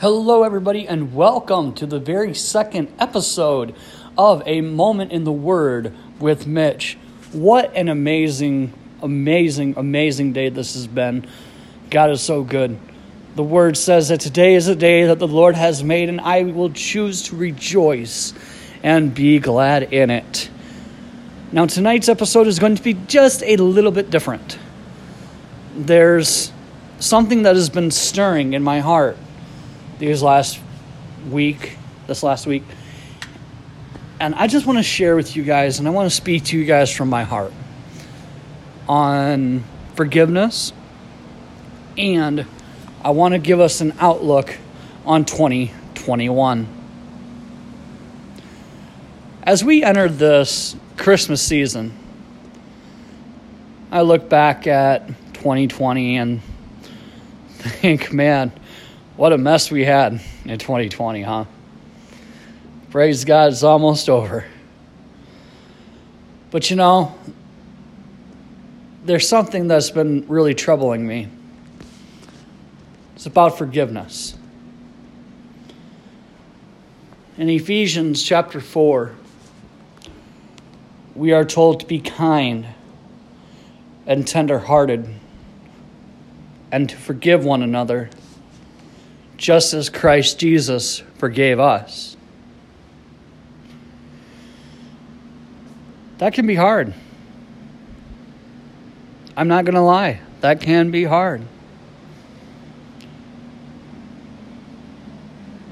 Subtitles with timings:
[0.00, 3.74] Hello, everybody, and welcome to the very second episode
[4.16, 6.96] of A Moment in the Word with Mitch.
[7.32, 11.26] What an amazing, amazing, amazing day this has been.
[11.90, 12.78] God is so good.
[13.34, 16.44] The Word says that today is a day that the Lord has made, and I
[16.44, 18.32] will choose to rejoice
[18.82, 20.48] and be glad in it.
[21.52, 24.58] Now, tonight's episode is going to be just a little bit different.
[25.76, 26.52] There's
[27.00, 29.18] something that has been stirring in my heart
[30.00, 30.58] these last
[31.30, 32.64] week, this last week.
[34.18, 36.58] And I just want to share with you guys, and I want to speak to
[36.58, 37.52] you guys from my heart
[38.88, 39.62] on
[39.94, 40.72] forgiveness.
[41.96, 42.46] And
[43.04, 44.56] I want to give us an outlook
[45.04, 46.66] on 2021.
[49.42, 51.94] As we entered this Christmas season,
[53.90, 56.40] I look back at 2020 and
[57.58, 58.52] think, man,
[59.20, 61.44] what a mess we had in 2020, huh?
[62.88, 64.46] Praise God, it's almost over.
[66.50, 67.14] But you know,
[69.04, 71.28] there's something that's been really troubling me.
[73.14, 74.38] It's about forgiveness.
[77.36, 79.14] In Ephesians chapter 4,
[81.14, 82.66] we are told to be kind
[84.06, 85.14] and tenderhearted
[86.72, 88.08] and to forgive one another
[89.40, 92.14] just as Christ Jesus forgave us.
[96.18, 96.92] That can be hard.
[99.34, 101.40] I'm not going to lie, that can be hard.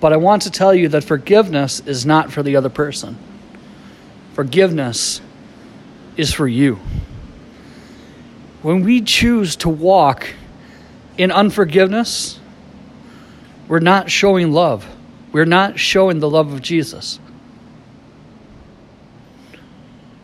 [0.00, 3.16] But I want to tell you that forgiveness is not for the other person.
[4.34, 5.20] Forgiveness
[6.16, 6.80] is for you.
[8.62, 10.26] When we choose to walk
[11.16, 12.40] in unforgiveness,
[13.72, 14.86] we're not showing love.
[15.32, 17.18] We're not showing the love of Jesus.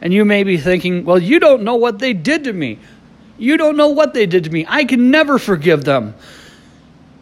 [0.00, 2.78] And you may be thinking, well, you don't know what they did to me.
[3.38, 4.64] You don't know what they did to me.
[4.68, 6.14] I can never forgive them.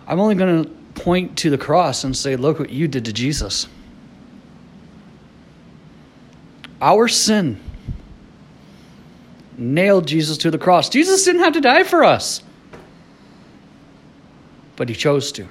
[0.07, 0.71] I'm only going to
[1.03, 3.67] point to the cross and say, look what you did to Jesus.
[6.83, 7.59] Our sin
[9.57, 10.91] nailed Jesus to the cross.
[10.91, 12.43] Jesus didn't have to die for us,
[14.77, 15.49] but he chose to.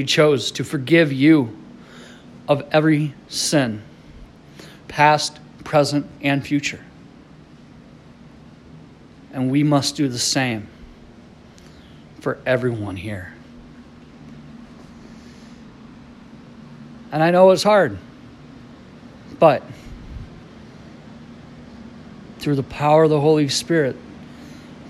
[0.00, 1.54] He chose to forgive you
[2.48, 3.82] of every sin,
[4.88, 6.82] past, present, and future.
[9.34, 10.68] And we must do the same
[12.20, 13.34] for everyone here.
[17.12, 17.98] And I know it's hard,
[19.38, 19.62] but
[22.38, 23.96] through the power of the Holy Spirit,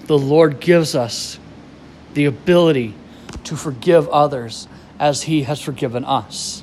[0.04, 1.36] the Lord gives us
[2.14, 2.94] the ability
[3.42, 4.68] to forgive others
[5.00, 6.62] as he has forgiven us.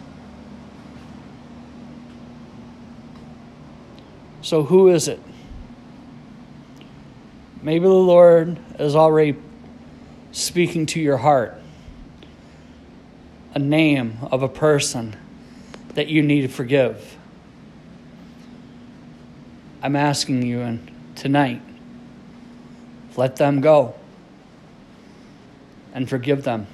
[4.42, 5.20] So, who is it?
[7.64, 9.36] Maybe the Lord is already
[10.32, 11.60] speaking to your heart
[13.56, 15.16] a name of a person
[15.96, 17.18] that you need to forgive.
[19.82, 21.62] I'm asking you and tonight,
[23.16, 23.96] let them go
[25.92, 26.68] and forgive them.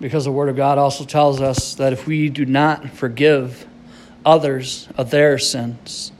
[0.00, 3.66] Because the Word of God also tells us that if we do not forgive
[4.24, 6.12] others of their sins,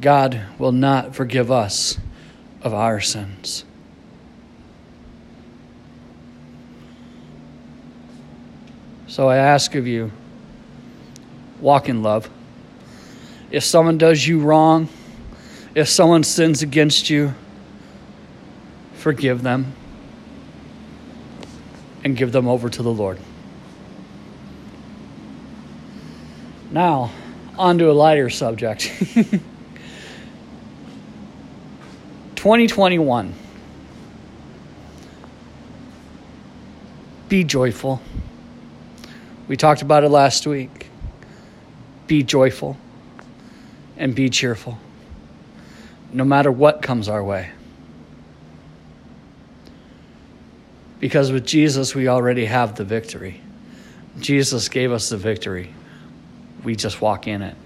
[0.00, 1.98] God will not forgive us
[2.62, 3.64] of our sins.
[9.08, 10.10] So I ask of you,
[11.60, 12.30] walk in love.
[13.50, 14.88] If someone does you wrong,
[15.74, 17.34] if someone sins against you,
[18.94, 19.74] forgive them
[22.04, 23.18] and give them over to the Lord.
[26.70, 27.10] Now,
[27.58, 28.90] on to a lighter subject.
[32.36, 33.34] 2021.
[37.28, 38.00] Be joyful.
[39.48, 40.88] We talked about it last week.
[42.06, 42.76] Be joyful
[43.96, 44.78] and be cheerful,
[46.12, 47.50] no matter what comes our way.
[51.02, 53.40] Because with Jesus, we already have the victory.
[54.20, 55.74] Jesus gave us the victory.
[56.62, 57.56] We just walk in it.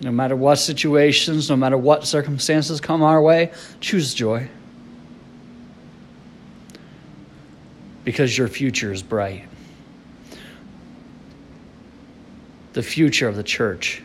[0.00, 4.48] No matter what situations, no matter what circumstances come our way, choose joy.
[8.02, 9.46] Because your future is bright.
[12.72, 14.02] The future of the church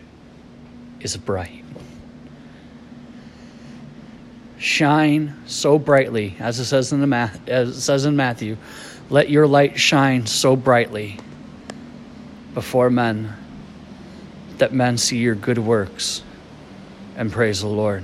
[0.99, 1.60] is bright.
[4.61, 8.57] Shine so brightly, as it says in the math, as it says in Matthew,
[9.09, 11.17] let your light shine so brightly
[12.53, 13.33] before men
[14.59, 16.21] that men see your good works
[17.17, 18.03] and praise the Lord.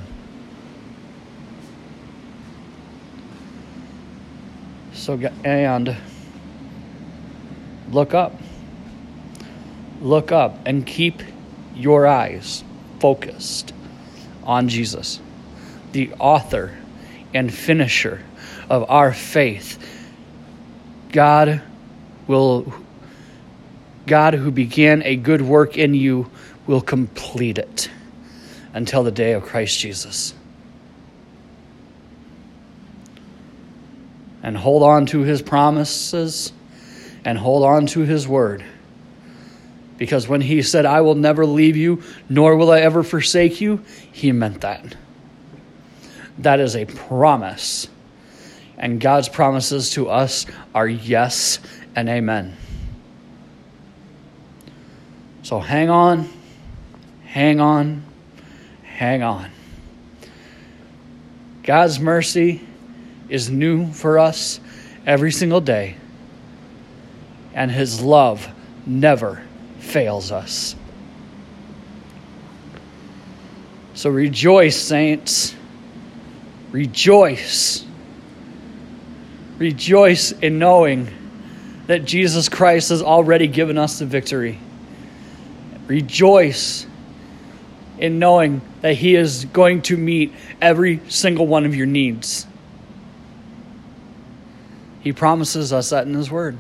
[4.94, 5.14] So
[5.46, 5.96] and
[7.92, 8.34] look up.
[10.02, 11.22] Look up and keep
[11.76, 12.64] your eyes
[13.00, 13.74] focused
[14.44, 15.20] on Jesus,
[15.98, 16.78] the author
[17.34, 18.22] and finisher
[18.70, 19.84] of our faith.
[21.12, 21.64] God
[22.28, 22.72] will
[24.06, 26.30] God who began a good work in you
[26.68, 27.90] will complete it
[28.76, 30.36] until the day of Christ Jesus.
[34.44, 36.54] And hold on to his promises
[37.26, 38.64] and hold on to his word.
[39.98, 43.84] Because when he said, I will never leave you, nor will I ever forsake you,
[44.12, 44.96] he meant that.
[46.40, 47.88] That is a promise.
[48.78, 50.46] And God's promises to us
[50.76, 51.60] are yes
[51.96, 52.56] and amen.
[55.42, 56.30] So hang on,
[57.26, 58.04] hang on,
[58.84, 59.50] hang on.
[61.64, 62.62] God's mercy
[63.30, 64.60] is new for us
[65.06, 65.98] every single day,
[67.54, 68.48] and His love
[68.86, 69.42] never
[69.80, 70.76] fails us.
[73.96, 75.56] So rejoice, saints.
[76.72, 77.86] Rejoice.
[79.58, 81.10] Rejoice in knowing
[81.88, 84.60] that Jesus Christ has already given us the victory.
[85.88, 86.86] Rejoice
[87.98, 92.46] in knowing that He is going to meet every single one of your needs.
[95.02, 96.58] He promises us that in His Word.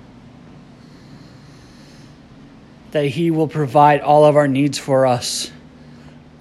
[2.91, 5.51] That He will provide all of our needs for us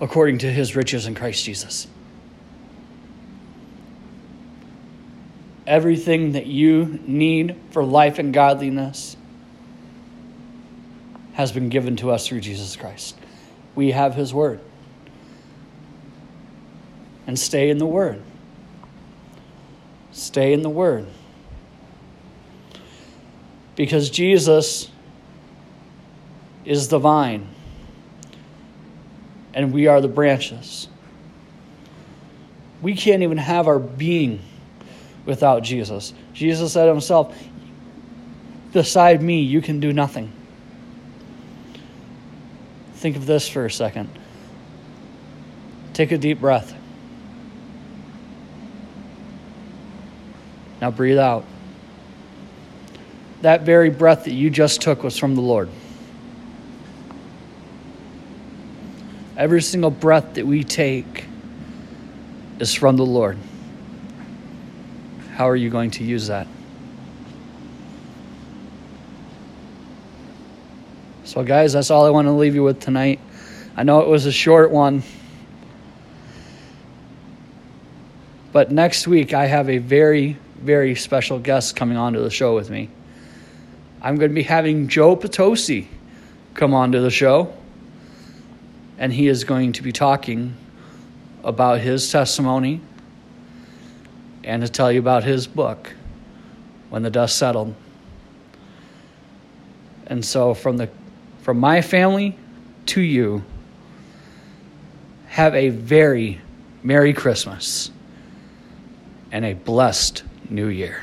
[0.00, 1.88] according to His riches in Christ Jesus.
[5.66, 9.16] Everything that you need for life and godliness
[11.34, 13.18] has been given to us through Jesus Christ.
[13.74, 14.60] We have His Word.
[17.26, 18.22] And stay in the Word.
[20.12, 21.06] Stay in the Word.
[23.74, 24.90] Because Jesus
[26.64, 27.46] is the vine,
[29.54, 30.88] and we are the branches.
[32.82, 34.40] We can't even have our being
[35.26, 36.14] without Jesus.
[36.32, 37.36] Jesus said himself,
[38.72, 40.32] Beside me, you can do nothing.
[42.94, 44.08] Think of this for a second.
[45.92, 46.74] Take a deep breath.
[50.80, 51.44] Now breathe out.
[53.42, 55.68] That very breath that you just took was from the Lord.
[59.36, 61.24] Every single breath that we take
[62.58, 63.38] is from the Lord.
[65.36, 66.46] How are you going to use that?
[71.24, 73.20] So, guys, that's all I want to leave you with tonight.
[73.76, 75.02] I know it was a short one.
[78.52, 82.70] But next week, I have a very, very special guest coming onto the show with
[82.70, 82.88] me.
[84.00, 85.86] I'm going to be having Joe Potosi
[86.54, 87.52] come onto the show,
[88.96, 90.56] and he is going to be talking
[91.44, 92.80] about his testimony
[94.46, 95.92] and to tell you about his book,
[96.88, 97.74] When the Dust Settled.
[100.06, 100.88] And so, from the
[101.42, 102.38] from my family
[102.86, 103.44] to you,
[105.26, 106.40] have a very
[106.82, 107.90] Merry Christmas
[109.32, 111.02] and a blessed New Year.